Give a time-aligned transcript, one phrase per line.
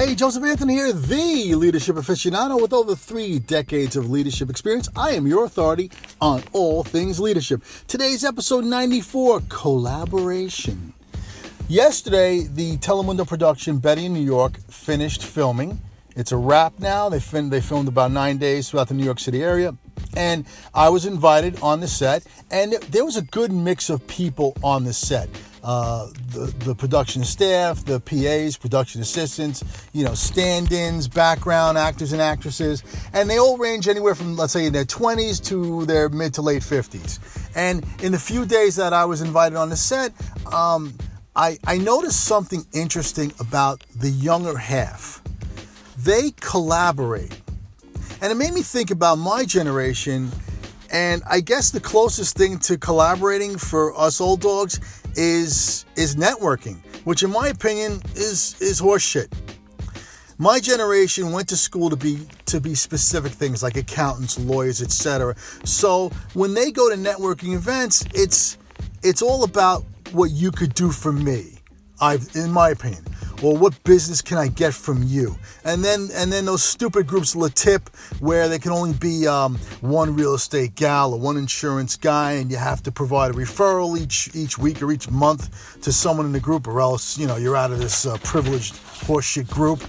[0.00, 4.88] Hey, Joseph Anthony here, the leadership aficionado with over three decades of leadership experience.
[4.96, 5.90] I am your authority
[6.22, 7.62] on all things leadership.
[7.86, 10.94] Today's episode 94 Collaboration.
[11.68, 15.82] Yesterday, the Telemundo production Betty in New York finished filming.
[16.16, 17.10] It's a wrap now.
[17.10, 19.76] They, fin- they filmed about nine days throughout the New York City area.
[20.16, 24.56] And I was invited on the set, and there was a good mix of people
[24.64, 25.28] on the set
[25.62, 32.12] uh, the, the production staff, the PAs, production assistants, you know, stand ins, background actors
[32.12, 32.82] and actresses,
[33.12, 36.42] and they all range anywhere from, let's say, in their 20s to their mid to
[36.42, 37.18] late 50s.
[37.54, 40.12] And in the few days that I was invited on the set,
[40.52, 40.94] um,
[41.36, 45.22] I, I noticed something interesting about the younger half.
[45.98, 47.38] They collaborate.
[48.22, 50.30] And it made me think about my generation.
[50.92, 56.76] And I guess the closest thing to collaborating for us old dogs is is networking,
[57.04, 59.32] which in my opinion is is horseshit.
[60.38, 65.36] My generation went to school to be to be specific things like accountants, lawyers, etc.
[65.64, 68.56] So when they go to networking events, it's
[69.02, 71.58] it's all about what you could do for me.
[72.00, 73.04] I've in my opinion,
[73.42, 75.36] well, what business can I get from you?
[75.64, 77.88] And then and then those stupid groups will tip
[78.20, 82.50] where there can only be um, one real estate gal or one insurance guy, and
[82.50, 86.32] you have to provide a referral each each week or each month to someone in
[86.32, 89.82] the group, or else you know you're out of this uh, privileged horseshit group.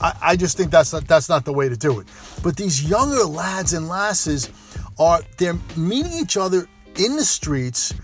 [0.00, 2.06] I, I just think that's not, that's not the way to do it.
[2.42, 4.50] But these younger lads and lasses
[4.98, 6.66] are they're meeting each other
[6.96, 7.94] in the streets,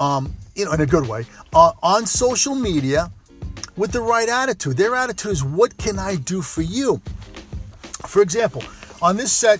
[0.00, 3.12] um, you know, in a good way, uh, on social media
[3.80, 4.76] with the right attitude.
[4.76, 7.00] Their attitude is, what can I do for you?
[8.06, 8.62] For example,
[9.00, 9.58] on this set,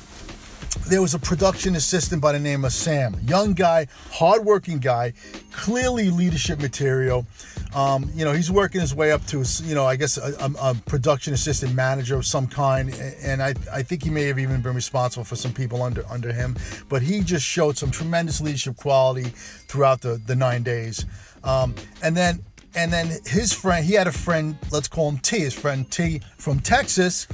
[0.89, 5.15] there was a production assistant by the name of Sam, young guy, hardworking guy,
[5.53, 7.27] clearly leadership material.
[7.75, 10.71] Um, you know, he's working his way up to, you know, I guess a, a,
[10.71, 14.61] a, production assistant manager of some kind, and I, I think he may have even
[14.61, 16.57] been responsible for some people under under him.
[16.89, 19.31] But he just showed some tremendous leadership quality
[19.69, 21.07] throughout the the nine days.
[21.45, 22.41] Um, and then
[22.75, 26.21] and then his friend, he had a friend, let's call him T, his friend T
[26.39, 27.27] from Texas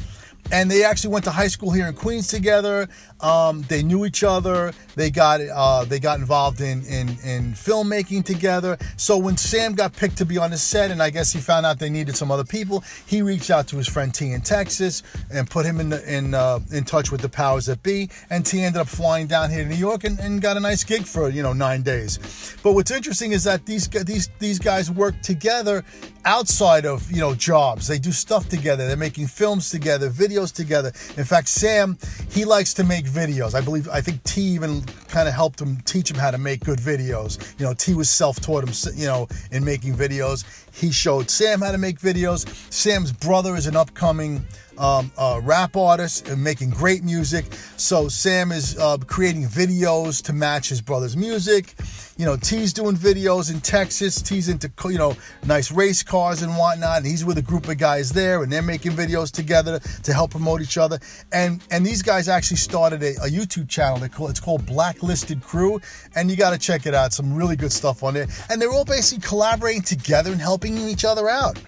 [0.53, 2.89] and they actually went to high school here in Queens together.
[3.21, 4.73] Um, they knew each other.
[4.95, 8.77] They got uh, they got involved in, in in filmmaking together.
[8.97, 11.65] So when Sam got picked to be on the set, and I guess he found
[11.67, 15.03] out they needed some other people, he reached out to his friend T in Texas
[15.31, 18.11] and put him in the, in uh, in touch with the powers that be.
[18.31, 20.85] And T ended up flying down here to New York and, and got a nice
[20.85, 22.57] gig for you know nine days.
[22.63, 25.85] But what's interesting is that these these these guys work together
[26.27, 27.87] outside of you know jobs.
[27.87, 28.87] They do stuff together.
[28.87, 30.93] They're making films together, videos together.
[31.17, 31.97] In fact, Sam
[32.31, 33.55] he likes to make videos.
[33.55, 36.65] I believe I think T even kind of helped him teach him how to make
[36.65, 37.59] good videos.
[37.59, 40.45] You know, T was self-taught him you know in making videos.
[40.75, 42.47] He showed Sam how to make videos.
[42.73, 44.45] Sam's brother is an upcoming
[44.79, 47.47] um, uh, rap artist and making great music.
[47.77, 51.75] So Sam is uh, creating videos to match his brother's music.
[52.17, 54.23] You know, T's doing videos in Texas.
[54.23, 56.99] T's into you know nice race cars and whatnot.
[56.99, 60.31] And he's with a group of guys there, and they're making videos together to help
[60.31, 60.99] promote each other.
[61.33, 64.07] And and these guys actually started a, a YouTube channel.
[64.09, 65.81] Call it's called Blacklisted Crew,
[66.15, 67.13] and you got to check it out.
[67.13, 68.27] Some really good stuff on there.
[68.51, 71.59] And they're all basically collaborating together and helping each other out.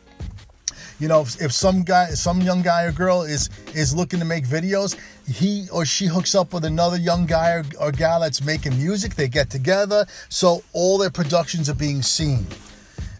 [0.99, 4.25] You know, if, if some guy, some young guy or girl is is looking to
[4.25, 4.99] make videos,
[5.29, 9.15] he or she hooks up with another young guy or, or gal that's making music.
[9.15, 12.45] They get together, so all their productions are being seen.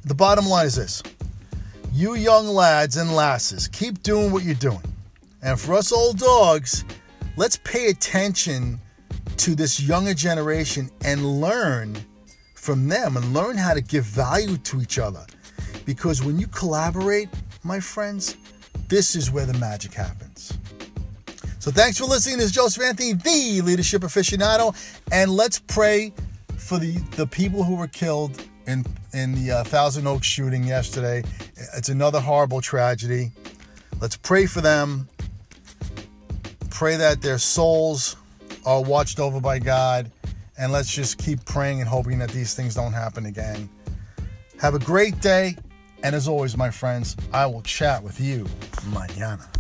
[0.05, 1.03] The bottom line is this:
[1.93, 4.83] you young lads and lasses, keep doing what you're doing,
[5.43, 6.85] and for us old dogs,
[7.37, 8.81] let's pay attention
[9.37, 11.97] to this younger generation and learn
[12.57, 15.25] from them and learn how to give value to each other.
[15.85, 17.29] Because when you collaborate,
[17.69, 18.37] my friends,
[18.89, 20.57] this is where the magic happens.
[21.59, 22.39] So thanks for listening.
[22.39, 24.75] This is Joseph Anthony, the leadership aficionado,
[25.13, 26.15] and let's pray
[26.57, 31.23] for the, the people who were killed in in the uh, Thousand Oaks shooting yesterday.
[31.77, 33.33] It's another horrible tragedy.
[34.01, 35.07] Let's pray for them.
[36.71, 38.17] Pray that their souls
[38.65, 40.11] are watched over by God,
[40.59, 43.69] and let's just keep praying and hoping that these things don't happen again.
[44.59, 45.57] Have a great day.
[46.03, 48.45] And as always, my friends, I will chat with you
[48.91, 49.58] mañana.